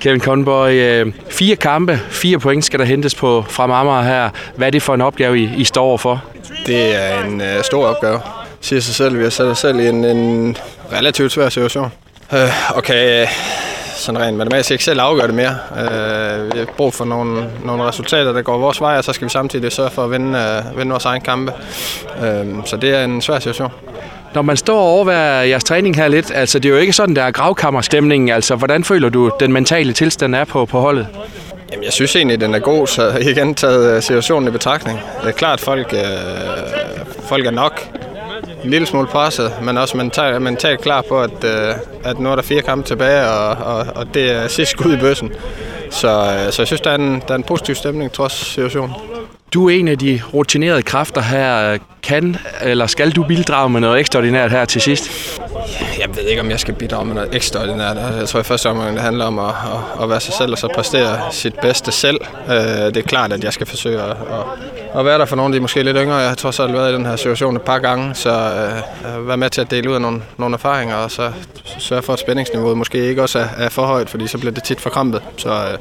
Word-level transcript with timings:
Kevin 0.00 0.20
Conboy, 0.20 0.70
øh, 0.70 1.12
fire 1.28 1.56
kampe, 1.56 2.00
fire 2.10 2.38
point 2.38 2.64
skal 2.64 2.80
der 2.80 2.84
hentes 2.86 3.14
på 3.14 3.44
fra 3.48 3.64
Amager 3.64 4.02
her. 4.02 4.30
Hvad 4.56 4.66
er 4.66 4.70
det 4.70 4.82
for 4.82 4.94
en 4.94 5.00
opgave, 5.00 5.38
I, 5.38 5.50
I 5.56 5.64
står 5.64 5.84
overfor? 5.84 6.24
Det 6.66 6.94
er 7.04 7.24
en 7.24 7.40
øh, 7.40 7.62
stor 7.62 7.86
opgave. 7.86 8.20
Siger 8.60 8.80
sig 8.80 8.94
selv, 8.94 9.18
vi 9.18 9.22
har 9.22 9.30
sat 9.30 9.46
os 9.46 9.58
selv 9.58 9.80
i 9.80 9.86
en, 9.86 10.04
en 10.04 10.56
relativt 10.92 11.32
svær 11.32 11.48
situation. 11.48 11.92
Øh, 12.32 12.76
okay, 12.78 13.22
øh, 13.22 13.28
sådan 13.96 14.20
rent 14.20 14.36
matematisk 14.36 14.70
ikke 14.70 14.84
selv 14.84 15.00
afgøre 15.00 15.26
det 15.26 15.34
mere. 15.34 15.56
Øh, 15.78 16.54
vi 16.54 16.58
har 16.58 16.66
brug 16.76 16.94
for 16.94 17.04
nogle, 17.04 17.50
nogle 17.64 17.84
resultater, 17.84 18.32
der 18.32 18.42
går 18.42 18.58
vores 18.58 18.80
vej, 18.80 18.98
og 18.98 19.04
så 19.04 19.12
skal 19.12 19.24
vi 19.24 19.30
samtidig 19.30 19.72
sørge 19.72 19.90
for 19.90 20.04
at 20.04 20.10
vinde, 20.10 20.38
øh, 20.38 20.78
vinde 20.78 20.90
vores 20.90 21.04
egen 21.04 21.20
kampe. 21.20 21.52
Øh, 22.22 22.46
så 22.64 22.76
det 22.76 22.94
er 22.94 23.04
en 23.04 23.22
svær 23.22 23.38
situation. 23.38 23.72
Når 24.34 24.42
man 24.42 24.56
står 24.56 24.98
og 24.98 25.06
ved 25.06 25.14
jeres 25.42 25.64
træning 25.64 25.96
her 25.96 26.08
lidt, 26.08 26.32
altså 26.34 26.58
det 26.58 26.68
er 26.68 26.72
jo 26.72 26.78
ikke 26.78 26.92
sådan, 26.92 27.16
der 27.16 27.22
er 27.22 27.30
gravkammerstemningen. 27.30 28.28
Altså, 28.28 28.56
hvordan 28.56 28.84
føler 28.84 29.08
du, 29.08 29.30
den 29.40 29.52
mentale 29.52 29.92
tilstand 29.92 30.34
er 30.34 30.44
på, 30.44 30.66
på 30.66 30.80
holdet? 30.80 31.06
Jamen, 31.72 31.84
jeg 31.84 31.92
synes 31.92 32.16
egentlig, 32.16 32.40
den 32.40 32.54
er 32.54 32.58
god, 32.58 32.86
så 32.86 33.18
igen 33.30 33.54
taget 33.54 33.96
øh, 33.96 34.02
situationen 34.02 34.48
i 34.48 34.50
betragtning. 34.50 35.00
Det 35.22 35.28
er 35.28 35.32
klart, 35.32 35.60
folk, 35.60 35.92
øh, 35.92 36.00
folk 37.28 37.46
er 37.46 37.50
nok 37.50 37.97
en 38.68 38.72
lille 38.72 38.86
smule 38.86 39.06
presset, 39.06 39.52
men 39.62 39.78
også 39.78 39.96
mentalt, 39.96 40.42
mentalt 40.42 40.80
klar 40.80 41.02
på, 41.08 41.22
at, 41.22 41.44
øh, 41.44 41.74
at 42.04 42.18
nu 42.18 42.30
er 42.30 42.34
der 42.34 42.42
fire 42.42 42.62
kampe 42.62 42.88
tilbage, 42.88 43.28
og, 43.28 43.74
og, 43.74 43.86
og 43.94 44.14
det 44.14 44.30
er 44.30 44.48
sidste 44.48 44.72
skud 44.72 44.92
i 44.92 44.96
bøssen. 44.96 45.30
Så, 45.90 46.08
øh, 46.08 46.52
så 46.52 46.62
jeg 46.62 46.66
synes, 46.66 46.80
der 46.80 46.90
er, 46.90 46.94
en, 46.94 47.22
der 47.28 47.34
er 47.34 47.34
en 47.34 47.42
positiv 47.42 47.74
stemning 47.74 48.12
trods 48.12 48.32
situationen. 48.32 48.94
Du 49.54 49.68
er 49.68 49.74
en 49.74 49.88
af 49.88 49.98
de 49.98 50.20
rutinerede 50.34 50.82
kræfter 50.82 51.22
her. 51.22 51.78
Kan 52.02 52.36
eller 52.62 52.86
skal 52.86 53.10
du 53.10 53.22
bidrage 53.22 53.70
med 53.70 53.80
noget 53.80 54.00
ekstraordinært 54.00 54.50
her 54.50 54.64
til 54.64 54.80
sidst? 54.80 55.10
Jeg 55.98 56.16
ved 56.16 56.22
ikke, 56.22 56.40
om 56.40 56.50
jeg 56.50 56.60
skal 56.60 56.74
bidrage 56.74 57.04
med 57.04 57.14
noget 57.14 57.34
ekstraordinært. 57.34 57.96
Jeg 57.96 58.28
tror 58.28 58.40
i 58.40 58.42
første 58.42 58.68
omgang, 58.68 58.94
det 58.94 59.02
handler 59.02 59.24
om 59.24 59.38
at, 59.38 59.48
at, 59.48 60.02
at 60.02 60.10
være 60.10 60.20
sig 60.20 60.34
selv 60.34 60.52
og 60.52 60.58
så 60.58 60.68
præstere 60.74 61.20
sit 61.30 61.58
bedste 61.62 61.92
selv. 61.92 62.20
Øh, 62.48 62.54
det 62.54 62.96
er 62.96 63.02
klart, 63.02 63.32
at 63.32 63.44
jeg 63.44 63.52
skal 63.52 63.66
forsøge 63.66 64.02
at, 64.02 64.10
at, 64.10 64.98
at 64.98 65.04
være 65.04 65.18
der 65.18 65.24
for 65.24 65.36
nogle 65.36 65.54
af 65.54 65.58
de 65.58 65.60
måske 65.60 65.82
lidt 65.82 65.96
yngre. 66.00 66.16
Jeg 66.16 66.28
har 66.28 66.34
trods 66.34 66.60
alt 66.60 66.72
været 66.72 66.92
i 66.92 66.94
den 66.94 67.06
her 67.06 67.16
situation 67.16 67.56
et 67.56 67.62
par 67.62 67.78
gange, 67.78 68.14
så 68.14 68.30
øh, 68.30 69.28
være 69.28 69.36
med 69.36 69.50
til 69.50 69.60
at 69.60 69.70
dele 69.70 69.90
ud 69.90 69.94
af 69.94 70.00
nogle, 70.00 70.22
nogle 70.36 70.54
erfaringer, 70.54 70.96
og 70.96 71.10
så 71.10 71.32
sørge 71.78 72.02
for, 72.02 72.12
at 72.12 72.18
spændingsniveauet 72.18 72.76
måske 72.76 73.08
ikke 73.08 73.22
også 73.22 73.38
er, 73.38 73.46
er 73.58 73.68
for 73.68 73.86
højt, 73.86 74.10
fordi 74.10 74.26
så 74.26 74.38
bliver 74.38 74.52
det 74.52 74.62
tit 74.62 74.80
for 74.80 74.90
krampet. 74.90 75.22
Så, 75.36 75.48
øh, 75.48 75.78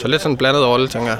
så 0.00 0.08
lidt 0.08 0.22
sådan 0.22 0.32
en 0.32 0.36
blandet 0.36 0.64
rolle, 0.66 0.88
tænker 0.88 1.08
jeg. 1.08 1.18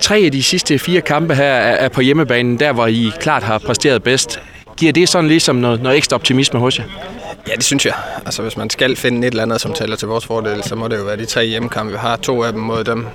Tre 0.00 0.16
af 0.16 0.32
de 0.32 0.42
sidste 0.42 0.78
fire 0.78 1.00
kampe 1.00 1.34
her 1.34 1.52
er 1.54 1.88
på 1.88 2.00
hjemmebanen, 2.00 2.60
der 2.60 2.72
hvor 2.72 2.86
I 2.86 3.12
klart 3.20 3.42
har 3.42 3.58
præsteret 3.58 4.02
bedst. 4.02 4.40
Giver 4.76 4.92
det 4.92 5.08
sådan 5.08 5.28
ligesom 5.28 5.56
noget, 5.56 5.82
noget 5.82 5.96
ekstra 5.96 6.14
optimisme 6.14 6.60
hos 6.60 6.78
jer? 6.78 6.84
Ja, 7.48 7.54
det 7.54 7.64
synes 7.64 7.86
jeg. 7.86 7.94
Altså, 8.24 8.42
hvis 8.42 8.56
man 8.56 8.70
skal 8.70 8.96
finde 8.96 9.26
et 9.26 9.30
eller 9.30 9.42
andet, 9.42 9.60
som 9.60 9.72
taler 9.72 9.96
til 9.96 10.08
vores 10.08 10.26
fordel, 10.26 10.62
så 10.62 10.74
må 10.74 10.88
det 10.88 10.98
jo 10.98 11.02
være 11.02 11.16
de 11.16 11.26
tre 11.26 11.46
hjemmekampe. 11.46 11.92
Vi 11.92 11.98
har 11.98 12.16
to 12.16 12.42
af 12.42 12.52
dem 12.52 12.60
mod 12.60 12.84
dem, 12.84 13.06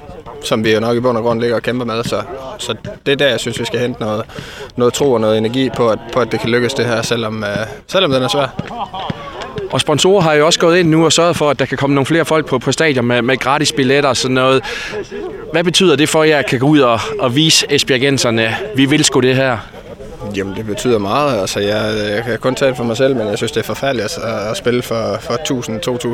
som 0.43 0.63
vi 0.63 0.73
jo 0.73 0.79
nok 0.79 0.97
i 0.97 0.99
bund 0.99 1.17
og 1.17 1.23
grund 1.23 1.41
ligger 1.41 1.55
og 1.55 1.61
kæmper 1.61 1.85
med. 1.85 2.03
Så, 2.03 2.21
så 2.57 2.75
det 3.05 3.11
er 3.11 3.15
der, 3.15 3.27
jeg 3.27 3.39
synes, 3.39 3.59
vi 3.59 3.65
skal 3.65 3.79
hente 3.79 4.01
noget, 4.01 4.25
noget 4.75 4.93
tro 4.93 5.11
og 5.11 5.21
noget 5.21 5.37
energi 5.37 5.69
på, 5.69 5.89
at, 5.89 5.99
på, 6.13 6.19
at 6.19 6.31
det 6.31 6.39
kan 6.39 6.49
lykkes 6.49 6.73
det 6.73 6.85
her, 6.85 7.01
selvom, 7.01 7.43
uh, 7.43 7.67
selvom 7.87 8.11
den 8.11 8.23
er 8.23 8.27
svær. 8.27 8.47
Og 9.71 9.81
sponsorer 9.81 10.21
har 10.21 10.33
jo 10.33 10.45
også 10.45 10.59
gået 10.59 10.77
ind 10.77 10.89
nu 10.89 11.05
og 11.05 11.13
sørget 11.13 11.35
for, 11.35 11.49
at 11.49 11.59
der 11.59 11.65
kan 11.65 11.77
komme 11.77 11.93
nogle 11.93 12.05
flere 12.05 12.25
folk 12.25 12.45
på, 12.45 12.59
på 12.59 12.71
stadion 12.71 13.05
med, 13.05 13.21
med 13.21 13.37
gratis 13.37 13.71
billetter 13.71 14.09
og 14.09 14.17
sådan 14.17 14.35
noget. 14.35 14.63
Hvad 15.51 15.63
betyder 15.63 15.95
det 15.95 16.09
for, 16.09 16.21
at 16.21 16.29
jeg 16.29 16.45
kan 16.45 16.59
gå 16.59 16.67
ud 16.67 16.79
og, 16.79 16.99
og 17.19 17.35
vise 17.35 17.65
Esbjergenserne, 17.69 18.55
vi 18.75 18.85
vil 18.85 19.03
sgu 19.03 19.19
det 19.19 19.35
her? 19.35 19.57
Jamen, 20.35 20.55
det 20.55 20.65
betyder 20.65 20.97
meget. 20.97 21.39
Altså, 21.39 21.59
jeg, 21.59 22.11
jeg 22.15 22.23
kan 22.23 22.39
kun 22.39 22.55
tale 22.55 22.75
for 22.75 22.83
mig 22.83 22.97
selv, 22.97 23.15
men 23.15 23.27
jeg 23.27 23.37
synes, 23.37 23.51
det 23.51 23.59
er 23.59 23.63
forfærdeligt 23.63 24.17
at, 24.17 24.49
at 24.49 24.57
spille 24.57 24.81
for, 24.81 25.17
for 25.21 25.33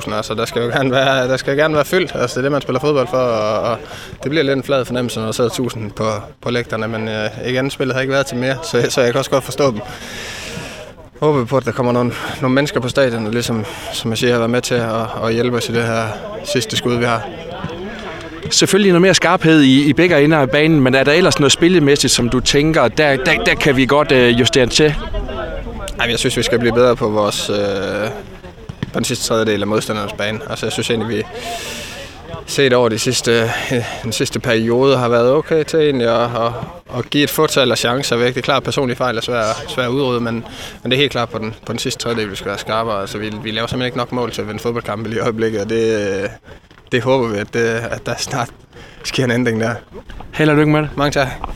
1000-2000. 0.09 0.15
Altså, 0.15 0.33
der 0.33 0.45
skal 0.45 0.61
jo 0.61 0.67
gerne 0.67 0.91
være, 0.91 1.27
der 1.27 1.37
skal 1.37 1.57
gerne 1.57 1.75
være 1.75 1.85
fyldt. 1.85 2.11
Altså, 2.15 2.33
det 2.33 2.37
er 2.37 2.41
det, 2.41 2.51
man 2.51 2.61
spiller 2.61 2.79
fodbold 2.79 3.07
for, 3.07 3.17
og, 3.17 3.59
og 3.71 3.77
det 4.23 4.29
bliver 4.29 4.43
lidt 4.43 4.57
en 4.57 4.63
flad 4.63 4.85
fornemmelse, 4.85 5.19
når 5.19 5.25
der 5.25 5.31
sidder 5.31 5.49
1000 5.49 5.91
på, 5.91 6.09
på 6.41 6.51
lægterne, 6.51 6.87
men 6.87 7.07
ikke 7.07 7.31
igen, 7.45 7.69
spillet 7.69 7.95
har 7.95 8.01
ikke 8.01 8.13
været 8.13 8.25
til 8.25 8.37
mere, 8.37 8.57
så, 8.63 8.87
så 8.89 9.01
jeg 9.01 9.11
kan 9.11 9.19
også 9.19 9.31
godt 9.31 9.43
forstå 9.43 9.71
dem 9.71 9.81
håber 11.21 11.45
på, 11.45 11.57
at 11.57 11.65
der 11.65 11.71
kommer 11.71 11.91
nogle, 11.91 12.11
nogle 12.41 12.55
mennesker 12.55 12.79
på 12.79 12.89
stadion, 12.89 13.25
og 13.25 13.31
ligesom, 13.31 13.65
som 13.93 14.11
jeg 14.11 14.17
siger, 14.17 14.31
har 14.31 14.39
været 14.39 14.49
med 14.49 14.61
til 14.61 14.75
at, 14.75 15.07
at 15.23 15.33
hjælpe 15.33 15.57
os 15.57 15.69
i 15.69 15.73
det 15.73 15.83
her 15.83 16.07
sidste 16.43 16.77
skud, 16.77 16.95
vi 16.95 17.05
har. 17.05 17.29
Selvfølgelig 18.51 18.91
noget 18.91 19.01
mere 19.01 19.13
skarphed 19.13 19.61
i, 19.61 19.89
i 19.89 19.93
begge 19.93 20.23
ender 20.23 20.37
af 20.37 20.49
banen, 20.49 20.81
men 20.81 20.95
er 20.95 21.03
der 21.03 21.11
ellers 21.11 21.39
noget 21.39 21.51
spillemæssigt, 21.51 22.13
som 22.13 22.29
du 22.29 22.39
tænker, 22.39 22.87
der, 22.87 23.15
der, 23.15 23.43
der 23.43 23.55
kan 23.55 23.75
vi 23.75 23.85
godt 23.85 24.11
øh, 24.11 24.39
justere 24.39 24.65
til? 24.65 24.95
Jamen, 25.99 26.11
jeg 26.11 26.19
synes, 26.19 26.37
vi 26.37 26.43
skal 26.43 26.59
blive 26.59 26.73
bedre 26.73 26.95
på 26.95 27.09
vores 27.09 27.49
øh, 27.49 28.09
på 28.93 28.99
den 28.99 29.03
sidste 29.03 29.27
tredjedel 29.27 29.61
af 29.61 29.67
modstandernes 29.67 30.13
bane. 30.13 30.39
Altså, 30.49 30.65
jeg 30.65 30.73
synes 30.73 30.89
egentlig, 30.89 31.17
vi 31.17 31.23
set 32.45 32.73
over 32.73 32.89
de 32.89 32.99
sidste, 32.99 33.51
øh, 33.71 33.83
den 34.03 34.11
sidste 34.11 34.39
periode 34.39 34.97
har 34.97 35.09
været 35.09 35.31
okay 35.31 35.63
til 35.63 35.79
egentlig 35.79 36.07
at, 36.07 36.21
at, 36.21 36.51
at 36.97 37.09
give 37.09 37.23
et 37.23 37.29
fortal 37.29 37.71
af 37.71 37.77
chancer 37.77 38.15
væk. 38.15 38.27
Det 38.27 38.37
er 38.37 38.41
klart, 38.41 38.57
at 38.57 38.63
personlige 38.63 38.97
fejl 38.97 39.17
er 39.17 39.21
svært, 39.21 39.65
svær 39.67 39.83
at 39.83 39.89
udrydde, 39.89 40.21
men, 40.21 40.45
men 40.83 40.91
det 40.91 40.93
er 40.93 40.99
helt 40.99 41.11
klart 41.11 41.29
på 41.29 41.37
den, 41.37 41.55
på 41.65 41.73
den 41.73 41.79
sidste 41.79 42.03
tredjedel, 42.03 42.31
vi 42.31 42.35
skal 42.35 42.49
være 42.49 42.57
skarpere. 42.57 43.01
Altså, 43.01 43.17
vi, 43.17 43.31
vi 43.43 43.51
laver 43.51 43.67
simpelthen 43.67 43.85
ikke 43.85 43.97
nok 43.97 44.11
mål 44.11 44.31
til 44.31 44.41
at 44.41 44.47
vinde 44.47 44.59
fodboldkampe 44.59 45.09
lige 45.09 45.19
i 45.19 45.21
øjeblikket, 45.21 45.61
og 45.61 45.69
det, 45.69 46.29
det 46.91 47.01
håber 47.01 47.27
vi, 47.27 47.39
at, 47.39 47.53
det, 47.53 47.67
at 47.69 48.05
der 48.05 48.15
snart 48.17 48.49
sker 49.03 49.23
en 49.23 49.31
ændring 49.31 49.59
der. 49.59 49.75
Held 50.31 50.49
og 50.49 50.55
lykke 50.55 50.71
med 50.71 50.81
det. 50.81 50.89
Mange 50.97 51.11
tak. 51.11 51.50